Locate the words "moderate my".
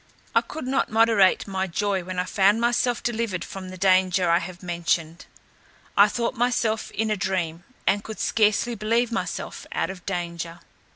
0.89-1.67